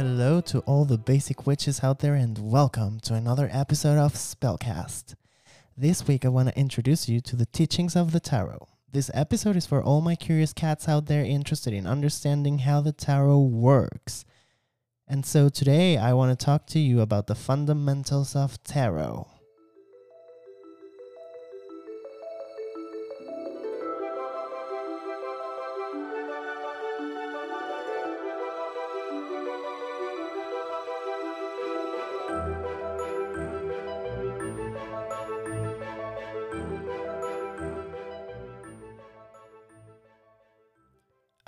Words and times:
Hello 0.00 0.40
to 0.40 0.60
all 0.60 0.86
the 0.86 0.96
basic 0.96 1.46
witches 1.46 1.84
out 1.84 1.98
there, 1.98 2.14
and 2.14 2.38
welcome 2.38 3.00
to 3.00 3.12
another 3.12 3.50
episode 3.52 3.98
of 3.98 4.14
Spellcast. 4.14 5.14
This 5.76 6.08
week, 6.08 6.24
I 6.24 6.28
want 6.28 6.48
to 6.48 6.58
introduce 6.58 7.06
you 7.06 7.20
to 7.20 7.36
the 7.36 7.44
teachings 7.44 7.94
of 7.96 8.12
the 8.12 8.18
tarot. 8.18 8.66
This 8.90 9.10
episode 9.12 9.56
is 9.56 9.66
for 9.66 9.82
all 9.82 10.00
my 10.00 10.14
curious 10.14 10.54
cats 10.54 10.88
out 10.88 11.04
there 11.04 11.22
interested 11.22 11.74
in 11.74 11.86
understanding 11.86 12.60
how 12.60 12.80
the 12.80 12.92
tarot 12.92 13.40
works. 13.40 14.24
And 15.06 15.26
so 15.26 15.50
today, 15.50 15.98
I 15.98 16.14
want 16.14 16.30
to 16.30 16.46
talk 16.46 16.66
to 16.68 16.78
you 16.78 17.02
about 17.02 17.26
the 17.26 17.34
fundamentals 17.34 18.34
of 18.34 18.64
tarot. 18.64 19.28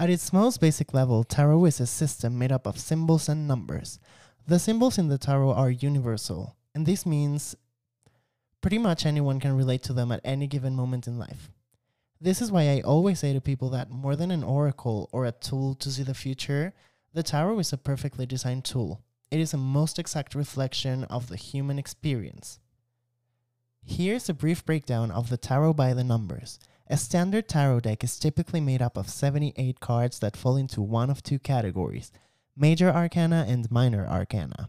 At 0.02 0.10
its 0.10 0.32
most 0.32 0.60
basic 0.60 0.92
level, 0.92 1.22
tarot 1.22 1.66
is 1.66 1.78
a 1.78 1.86
system 1.86 2.36
made 2.36 2.50
up 2.50 2.66
of 2.66 2.76
symbols 2.76 3.28
and 3.28 3.46
numbers. 3.46 4.00
The 4.48 4.58
symbols 4.58 4.98
in 4.98 5.06
the 5.06 5.16
tarot 5.16 5.52
are 5.52 5.70
universal, 5.70 6.56
and 6.74 6.84
this 6.84 7.06
means 7.06 7.54
pretty 8.60 8.78
much 8.78 9.06
anyone 9.06 9.38
can 9.38 9.56
relate 9.56 9.84
to 9.84 9.92
them 9.92 10.10
at 10.10 10.20
any 10.24 10.48
given 10.48 10.74
moment 10.74 11.06
in 11.06 11.20
life. 11.20 11.52
This 12.20 12.42
is 12.42 12.50
why 12.50 12.62
I 12.62 12.80
always 12.80 13.20
say 13.20 13.32
to 13.32 13.40
people 13.40 13.70
that 13.70 13.92
more 13.92 14.16
than 14.16 14.32
an 14.32 14.42
oracle 14.42 15.08
or 15.12 15.24
a 15.24 15.30
tool 15.30 15.76
to 15.76 15.88
see 15.92 16.02
the 16.02 16.14
future, 16.14 16.72
the 17.14 17.22
tarot 17.22 17.60
is 17.60 17.72
a 17.72 17.78
perfectly 17.78 18.26
designed 18.26 18.64
tool. 18.64 19.04
It 19.30 19.38
is 19.38 19.54
a 19.54 19.56
most 19.56 20.00
exact 20.00 20.34
reflection 20.34 21.04
of 21.04 21.28
the 21.28 21.36
human 21.36 21.78
experience. 21.78 22.58
Here's 23.84 24.28
a 24.28 24.34
brief 24.34 24.66
breakdown 24.66 25.12
of 25.12 25.28
the 25.28 25.36
tarot 25.36 25.74
by 25.74 25.94
the 25.94 26.02
numbers. 26.02 26.58
A 26.88 26.96
standard 26.96 27.48
tarot 27.48 27.80
deck 27.80 28.04
is 28.04 28.18
typically 28.18 28.60
made 28.60 28.82
up 28.82 28.96
of 28.96 29.08
78 29.08 29.80
cards 29.80 30.18
that 30.18 30.36
fall 30.36 30.56
into 30.56 30.82
one 30.82 31.10
of 31.10 31.22
two 31.22 31.38
categories 31.38 32.10
major 32.56 32.90
arcana 32.90 33.46
and 33.48 33.70
minor 33.70 34.06
arcana. 34.06 34.68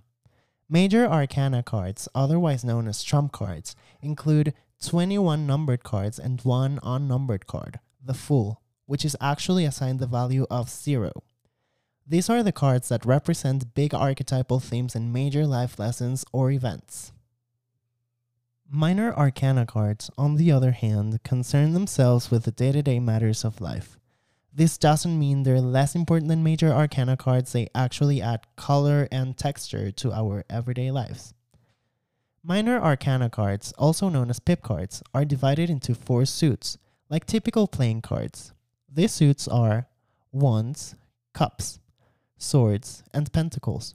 Major 0.70 1.06
arcana 1.06 1.62
cards, 1.62 2.08
otherwise 2.16 2.64
known 2.64 2.88
as 2.88 3.04
trump 3.04 3.32
cards, 3.32 3.76
include 4.02 4.54
21 4.82 5.46
numbered 5.46 5.84
cards 5.84 6.18
and 6.18 6.42
one 6.42 6.80
unnumbered 6.84 7.46
card, 7.46 7.80
the 8.04 8.14
Fool, 8.14 8.62
which 8.86 9.06
is 9.06 9.18
actually 9.20 9.66
assigned 9.66 10.00
the 10.00 10.08
value 10.08 10.46
of 10.50 10.70
zero. 10.70 11.12
These 12.06 12.30
are 12.30 12.44
the 12.44 12.52
cards 12.52 12.90
that 12.90 13.06
represent 13.06 13.74
big 13.74 13.94
archetypal 13.94 14.60
themes 14.60 14.96
and 14.96 15.14
major 15.14 15.46
life 15.48 15.80
lessons 15.80 16.26
or 16.32 16.52
events. 16.52 17.12
Minor 18.76 19.14
arcana 19.14 19.68
cards, 19.68 20.10
on 20.18 20.36
the 20.36 20.52
other 20.52 20.72
hand, 20.72 21.22
concern 21.22 21.74
themselves 21.74 22.32
with 22.32 22.46
the 22.46 22.52
day 22.52 22.72
to 22.72 22.82
day 22.82 23.00
matters 23.00 23.46
of 23.46 23.62
life. 23.62 24.00
This 24.52 24.80
doesn't 24.80 25.20
mean 25.20 25.44
they're 25.44 25.62
less 25.62 25.94
important 25.94 26.28
than 26.28 26.44
major 26.44 26.72
arcana 26.72 27.16
cards, 27.16 27.54
they 27.54 27.68
actually 27.76 28.20
add 28.20 28.48
color 28.56 29.08
and 29.12 29.38
texture 29.38 29.92
to 29.92 30.12
our 30.12 30.44
everyday 30.50 30.90
lives. 30.90 31.36
Minor 32.42 32.82
arcana 32.82 33.30
cards, 33.30 33.74
also 33.74 34.10
known 34.10 34.32
as 34.32 34.40
pip 34.40 34.64
cards, 34.64 35.04
are 35.14 35.24
divided 35.24 35.70
into 35.70 35.94
four 35.94 36.26
suits, 36.26 36.80
like 37.12 37.28
typical 37.28 37.68
playing 37.68 38.02
cards. 38.02 38.54
These 38.92 39.12
suits 39.12 39.48
are 39.48 39.86
wands, 40.32 40.96
cups, 41.32 41.80
swords, 42.40 43.04
and 43.14 43.32
pentacles. 43.32 43.94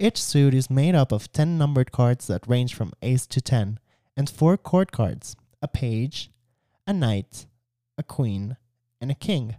Each 0.00 0.20
suit 0.20 0.52
is 0.52 0.68
made 0.68 0.96
up 0.96 1.12
of 1.12 1.32
10 1.32 1.56
numbered 1.56 1.92
cards 1.92 2.26
that 2.26 2.48
range 2.48 2.74
from 2.74 2.92
ace 3.00 3.28
to 3.28 3.40
10, 3.40 3.78
and 4.16 4.28
four 4.30 4.56
court 4.56 4.92
cards 4.92 5.36
a 5.62 5.68
page, 5.68 6.30
a 6.86 6.92
knight, 6.92 7.46
a 7.96 8.02
queen, 8.02 8.56
and 9.00 9.10
a 9.10 9.14
king. 9.14 9.56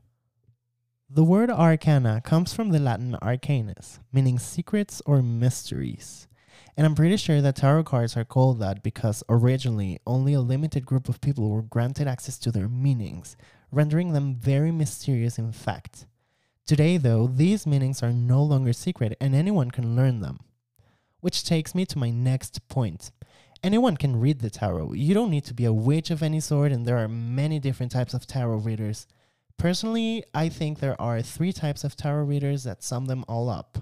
The 1.10 1.24
word 1.24 1.50
arcana 1.50 2.22
comes 2.22 2.54
from 2.54 2.70
the 2.70 2.80
Latin 2.80 3.16
arcanus, 3.22 4.00
meaning 4.12 4.40
secrets 4.40 5.02
or 5.06 5.22
mysteries. 5.22 6.28
And 6.78 6.86
I'm 6.86 6.96
pretty 6.96 7.18
sure 7.18 7.42
that 7.42 7.56
tarot 7.56 7.86
cards 7.86 8.18
are 8.18 8.26
called 8.26 8.60
that 8.60 8.84
because 8.84 9.24
originally 9.30 10.00
only 10.06 10.34
a 10.34 10.42
limited 10.42 10.86
group 10.86 11.08
of 11.08 11.22
people 11.22 11.50
were 11.50 11.62
granted 11.62 12.08
access 12.08 12.38
to 12.40 12.52
their 12.52 12.68
meanings, 12.68 13.38
rendering 13.72 14.14
them 14.14 14.36
very 14.36 14.72
mysterious 14.72 15.38
in 15.38 15.52
fact. 15.52 16.06
Today, 16.66 16.98
though, 16.98 17.28
these 17.28 17.68
meanings 17.68 18.02
are 18.02 18.12
no 18.12 18.44
longer 18.44 18.74
secret 18.74 19.16
and 19.22 19.34
anyone 19.36 19.72
can 19.72 19.96
learn 19.96 20.22
them. 20.22 20.40
Which 21.22 21.46
takes 21.46 21.74
me 21.74 21.86
to 21.86 21.98
my 21.98 22.10
next 22.10 22.68
point 22.68 23.12
anyone 23.66 23.98
can 23.98 24.20
read 24.20 24.40
the 24.40 24.52
tarot. 24.52 24.94
You 24.94 25.16
don't 25.16 25.32
need 25.32 25.46
to 25.46 25.54
be 25.56 25.66
a 25.66 25.74
witch 25.74 26.12
of 26.12 26.22
any 26.22 26.40
sort, 26.40 26.72
and 26.72 26.86
there 26.86 26.98
are 26.98 27.08
many 27.08 27.60
different 27.60 27.92
types 27.92 28.14
of 28.14 28.28
tarot 28.28 28.58
readers. 28.58 29.08
Personally, 29.58 30.24
I 30.36 30.50
think 30.50 30.80
there 30.80 31.02
are 31.02 31.22
three 31.24 31.52
types 31.52 31.84
of 31.84 31.96
tarot 31.96 32.26
readers 32.26 32.64
that 32.64 32.84
sum 32.84 33.08
them 33.08 33.26
all 33.28 33.50
up. 33.50 33.80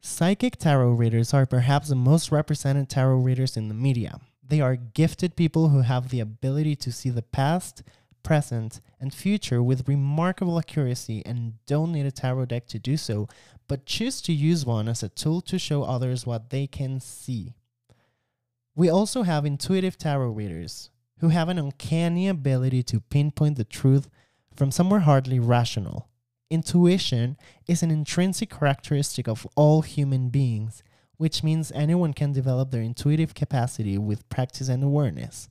Psychic 0.00 0.56
tarot 0.56 0.92
readers 0.92 1.34
are 1.34 1.44
perhaps 1.44 1.88
the 1.88 1.96
most 1.96 2.30
represented 2.30 2.88
tarot 2.88 3.18
readers 3.18 3.56
in 3.56 3.68
the 3.68 3.74
media. 3.74 4.20
They 4.46 4.60
are 4.60 4.76
gifted 4.76 5.34
people 5.34 5.70
who 5.70 5.80
have 5.80 6.08
the 6.08 6.20
ability 6.20 6.76
to 6.76 6.92
see 6.92 7.10
the 7.10 7.22
past, 7.22 7.82
present, 8.22 8.80
and 9.00 9.12
future 9.12 9.60
with 9.60 9.88
remarkable 9.88 10.58
accuracy 10.58 11.22
and 11.26 11.54
don't 11.66 11.92
need 11.92 12.06
a 12.06 12.12
tarot 12.12 12.46
deck 12.46 12.66
to 12.68 12.78
do 12.78 12.96
so, 12.96 13.28
but 13.66 13.86
choose 13.86 14.20
to 14.22 14.32
use 14.32 14.64
one 14.64 14.88
as 14.88 15.02
a 15.02 15.08
tool 15.08 15.40
to 15.42 15.58
show 15.58 15.82
others 15.82 16.26
what 16.26 16.50
they 16.50 16.68
can 16.68 17.00
see. 17.00 17.54
We 18.80 18.88
also 18.88 19.24
have 19.24 19.44
intuitive 19.44 19.98
tarot 19.98 20.30
readers 20.30 20.88
who 21.18 21.28
have 21.28 21.50
an 21.50 21.58
uncanny 21.58 22.28
ability 22.28 22.82
to 22.84 23.00
pinpoint 23.00 23.58
the 23.58 23.64
truth 23.64 24.08
from 24.56 24.70
somewhere 24.70 25.00
hardly 25.00 25.38
rational. 25.38 26.08
Intuition 26.48 27.36
is 27.66 27.82
an 27.82 27.90
intrinsic 27.90 28.48
characteristic 28.48 29.28
of 29.28 29.46
all 29.54 29.82
human 29.82 30.30
beings, 30.30 30.82
which 31.18 31.44
means 31.44 31.70
anyone 31.72 32.14
can 32.14 32.32
develop 32.32 32.70
their 32.70 32.80
intuitive 32.80 33.34
capacity 33.34 33.98
with 33.98 34.26
practice 34.30 34.70
and 34.70 34.82
awareness. 34.82 35.50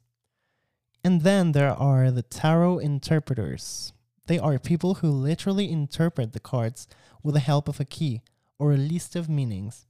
And 1.04 1.22
then 1.22 1.52
there 1.52 1.76
are 1.76 2.10
the 2.10 2.24
tarot 2.24 2.80
interpreters. 2.80 3.94
They 4.26 4.40
are 4.40 4.58
people 4.58 4.96
who 4.96 5.12
literally 5.12 5.72
interpret 5.72 6.34
the 6.34 6.40
cards 6.40 6.88
with 7.22 7.36
the 7.36 7.42
help 7.42 7.68
of 7.68 7.80
a 7.80 7.86
key 7.86 8.24
or 8.58 8.72
a 8.72 8.78
list 8.78 9.16
of 9.16 9.30
meanings 9.30 9.86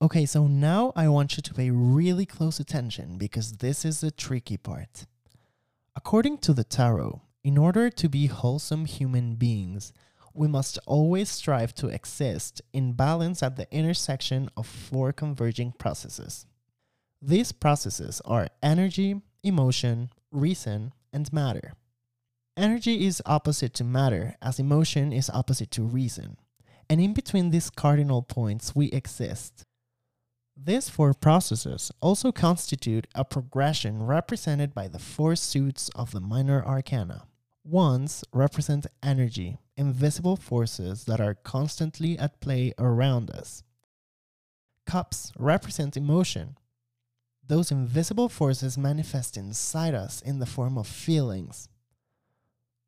Okay, 0.00 0.26
so 0.26 0.46
now 0.46 0.92
I 0.94 1.08
want 1.08 1.36
you 1.36 1.42
to 1.42 1.54
pay 1.54 1.70
really 1.70 2.24
close 2.24 2.60
attention 2.60 3.18
because 3.18 3.54
this 3.54 3.84
is 3.84 4.00
the 4.00 4.12
tricky 4.12 4.56
part. 4.56 5.06
According 5.96 6.38
to 6.38 6.52
the 6.52 6.62
tarot, 6.62 7.20
in 7.42 7.58
order 7.58 7.90
to 7.90 8.08
be 8.08 8.26
wholesome 8.26 8.84
human 8.84 9.34
beings, 9.34 9.92
we 10.32 10.46
must 10.46 10.78
always 10.86 11.28
strive 11.28 11.74
to 11.74 11.88
exist 11.88 12.62
in 12.72 12.92
balance 12.92 13.42
at 13.42 13.56
the 13.56 13.66
intersection 13.74 14.48
of 14.56 14.68
four 14.68 15.12
converging 15.12 15.72
processes. 15.72 16.46
These 17.20 17.50
processes 17.50 18.22
are 18.24 18.46
energy, 18.62 19.20
emotion, 19.42 20.10
reason, 20.30 20.92
and 21.12 21.32
matter. 21.32 21.72
Energy 22.56 23.04
is 23.04 23.20
opposite 23.26 23.74
to 23.74 23.82
matter, 23.82 24.36
as 24.40 24.60
emotion 24.60 25.12
is 25.12 25.28
opposite 25.30 25.72
to 25.72 25.82
reason. 25.82 26.36
And 26.88 27.00
in 27.00 27.14
between 27.14 27.50
these 27.50 27.68
cardinal 27.68 28.22
points, 28.22 28.76
we 28.76 28.92
exist. 28.92 29.64
These 30.60 30.88
four 30.88 31.14
processes 31.14 31.92
also 32.00 32.32
constitute 32.32 33.06
a 33.14 33.24
progression 33.24 34.02
represented 34.02 34.74
by 34.74 34.88
the 34.88 34.98
four 34.98 35.36
suits 35.36 35.88
of 35.94 36.10
the 36.10 36.20
minor 36.20 36.64
arcana. 36.64 37.28
Wands 37.62 38.24
represent 38.32 38.86
energy, 39.00 39.58
invisible 39.76 40.34
forces 40.34 41.04
that 41.04 41.20
are 41.20 41.34
constantly 41.34 42.18
at 42.18 42.40
play 42.40 42.74
around 42.76 43.30
us. 43.30 43.62
Cups 44.84 45.32
represent 45.38 45.96
emotion. 45.96 46.56
Those 47.46 47.70
invisible 47.70 48.28
forces 48.28 48.76
manifest 48.76 49.36
inside 49.36 49.94
us 49.94 50.20
in 50.20 50.40
the 50.40 50.46
form 50.46 50.76
of 50.76 50.88
feelings. 50.88 51.68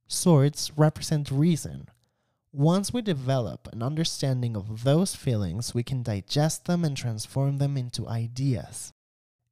Swords 0.08 0.73
represent 0.76 1.31
reason, 1.31 1.88
once 2.52 2.93
we 2.93 3.00
develop 3.00 3.69
an 3.73 3.82
understanding 3.82 4.56
of 4.56 4.82
those 4.82 5.14
feelings, 5.14 5.73
we 5.73 5.82
can 5.82 6.02
digest 6.02 6.64
them 6.64 6.85
and 6.85 6.97
transform 6.97 7.58
them 7.58 7.76
into 7.76 8.08
ideas. 8.08 8.93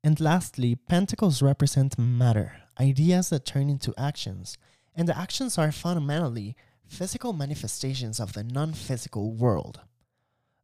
And 0.03 0.21
lastly, 0.21 0.75
pentacles 0.75 1.43
represent 1.43 1.99
matter, 1.99 2.57
ideas 2.81 3.31
that 3.31 3.47
turn 3.47 3.69
into 3.69 3.95
actions. 3.97 4.59
And 4.97 5.09
the 5.09 5.17
actions 5.17 5.59
are 5.59 5.71
fundamentally 5.71 6.57
physical 6.87 7.33
manifestations 7.33 8.19
of 8.19 8.33
the 8.33 8.43
non 8.43 8.73
physical 8.73 9.33
world. 9.33 9.81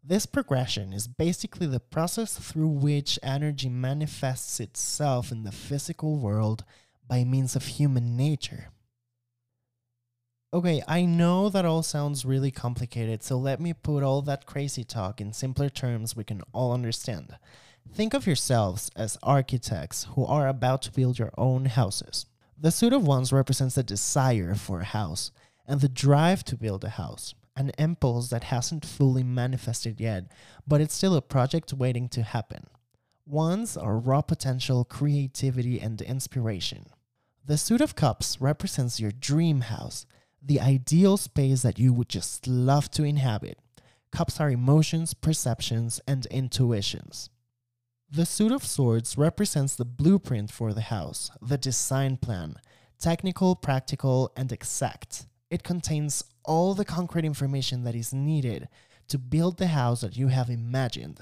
This 0.03 0.27
progression 0.27 0.93
is 0.93 1.07
basically 1.09 1.67
the 1.67 1.81
process 1.81 2.37
through 2.37 2.69
which 2.69 3.19
energy 3.23 3.69
manifests 3.69 4.61
itself 4.61 5.31
in 5.31 5.45
the 5.45 5.53
physical 5.53 6.19
world 6.19 6.65
by 7.09 7.25
means 7.25 7.55
of 7.55 7.65
human 7.65 8.17
nature. 8.17 8.69
Okay, 10.55 10.85
I 10.87 11.05
know 11.05 11.49
that 11.49 11.65
all 11.65 11.83
sounds 11.83 12.25
really 12.25 12.53
complicated, 12.53 13.25
so 13.25 13.37
let 13.37 13.61
me 13.61 13.73
put 13.73 14.05
all 14.05 14.23
that 14.23 14.47
crazy 14.47 14.85
talk 14.85 15.21
in 15.21 15.33
simpler 15.33 15.69
terms 15.69 16.15
we 16.15 16.23
can 16.23 16.43
all 16.53 16.73
understand. 16.73 17.37
Think 17.93 18.15
of 18.15 18.25
yourselves 18.25 18.89
as 18.95 19.19
architects 19.21 20.07
who 20.15 20.25
are 20.25 20.47
about 20.47 20.83
to 20.83 20.93
build 20.93 21.19
your 21.19 21.33
own 21.37 21.65
houses. 21.65 22.27
The 22.57 22.71
suit 22.71 22.93
of 22.93 23.05
wands 23.05 23.33
represents 23.33 23.75
the 23.75 23.83
desire 23.83 24.55
for 24.55 24.83
a 24.83 24.85
house 24.85 25.33
and 25.67 25.81
the 25.81 25.89
drive 25.89 26.45
to 26.45 26.57
build 26.57 26.85
a 26.85 26.91
house, 26.91 27.35
an 27.57 27.73
impulse 27.77 28.31
that 28.31 28.45
hasn't 28.45 28.87
fully 28.87 29.25
manifested 29.25 30.01
yet, 30.01 30.31
but 30.69 30.81
it's 30.81 30.95
still 30.95 31.17
a 31.17 31.21
project 31.21 31.73
waiting 31.73 32.09
to 32.11 32.23
happen. 32.23 32.69
Wands 33.27 33.77
are 33.77 33.99
raw 33.99 34.23
potential, 34.23 34.85
creativity, 34.85 35.81
and 35.81 36.01
inspiration. 36.01 36.87
The 37.45 37.59
suit 37.59 37.81
of 37.81 37.97
cups 37.97 38.41
represents 38.41 39.01
your 39.01 39.11
dream 39.11 39.63
house, 39.63 40.07
the 40.45 40.61
ideal 40.61 41.17
space 41.17 41.63
that 41.63 41.79
you 41.79 41.93
would 41.93 42.09
just 42.09 42.47
love 42.47 42.91
to 42.93 43.03
inhabit. 43.03 43.59
Cups 44.13 44.41
are 44.41 44.51
emotions, 44.51 45.15
perceptions, 45.15 46.01
and 46.07 46.27
intuitions. 46.27 47.31
The 48.11 48.27
suit 48.27 48.53
of 48.53 48.65
swords 48.65 49.17
represents 49.19 49.75
the 49.75 49.85
blueprint 49.85 50.53
for 50.53 50.73
the 50.73 50.83
house, 50.83 51.31
the 51.41 51.59
design 51.59 52.19
plan, 52.19 52.57
technical, 53.01 53.57
practical, 53.57 54.33
and 54.37 54.53
exact. 54.53 55.27
It 55.51 55.65
contains 55.65 56.23
all 56.45 56.75
the 56.75 56.85
concrete 56.85 57.25
information 57.25 57.85
that 57.85 57.95
is 57.95 58.13
needed 58.13 58.69
to 59.09 59.19
build 59.19 59.59
the 59.59 59.69
house 59.69 60.03
that 60.03 60.17
you 60.17 60.29
have 60.29 60.51
imagined. 60.51 61.21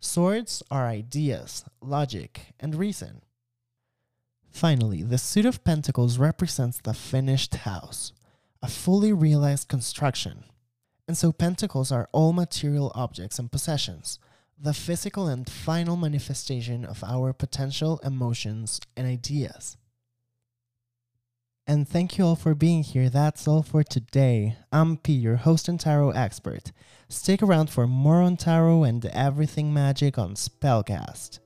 Swords 0.00 0.62
are 0.70 0.86
ideas, 0.86 1.64
logic, 1.82 2.54
and 2.60 2.74
reason. 2.74 3.22
Finally, 4.50 5.02
the 5.02 5.18
suit 5.18 5.44
of 5.44 5.64
pentacles 5.64 6.18
represents 6.18 6.80
the 6.82 6.94
finished 6.94 7.54
house, 7.54 8.12
a 8.62 8.68
fully 8.68 9.12
realized 9.12 9.68
construction. 9.68 10.44
And 11.06 11.16
so 11.16 11.32
pentacles 11.32 11.90
are 11.90 12.08
all 12.12 12.32
material 12.32 12.92
objects 12.94 13.38
and 13.38 13.50
possessions, 13.50 14.18
the 14.60 14.74
physical 14.74 15.26
and 15.26 15.48
final 15.48 15.96
manifestation 15.96 16.84
of 16.84 17.02
our 17.04 17.32
potential 17.32 18.00
emotions 18.04 18.80
and 18.96 19.06
ideas. 19.06 19.76
And 21.66 21.86
thank 21.86 22.16
you 22.16 22.24
all 22.24 22.36
for 22.36 22.54
being 22.54 22.82
here. 22.82 23.10
That's 23.10 23.46
all 23.46 23.62
for 23.62 23.82
today. 23.82 24.56
I'm 24.72 24.96
P, 24.96 25.12
your 25.12 25.36
host 25.36 25.68
and 25.68 25.78
tarot 25.78 26.10
expert. 26.10 26.72
Stick 27.10 27.42
around 27.42 27.68
for 27.68 27.86
more 27.86 28.22
on 28.22 28.38
tarot 28.38 28.84
and 28.84 29.04
everything 29.06 29.72
magic 29.72 30.18
on 30.18 30.34
Spellcast. 30.34 31.40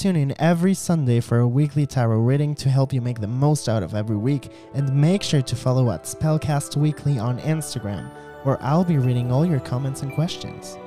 Tune 0.00 0.16
in 0.16 0.34
every 0.40 0.72
Sunday 0.72 1.20
for 1.20 1.40
a 1.40 1.46
weekly 1.46 1.84
tarot 1.84 2.20
reading 2.20 2.54
to 2.54 2.70
help 2.70 2.90
you 2.90 3.02
make 3.02 3.20
the 3.20 3.26
most 3.26 3.68
out 3.68 3.82
of 3.82 3.94
every 3.94 4.16
week, 4.16 4.50
and 4.72 4.90
make 4.98 5.22
sure 5.22 5.42
to 5.42 5.54
follow 5.54 5.90
at 5.90 6.04
Spellcast 6.04 6.74
Weekly 6.74 7.18
on 7.18 7.38
Instagram, 7.40 8.10
where 8.44 8.56
I'll 8.62 8.82
be 8.82 8.96
reading 8.96 9.30
all 9.30 9.44
your 9.44 9.60
comments 9.60 10.00
and 10.00 10.10
questions. 10.14 10.78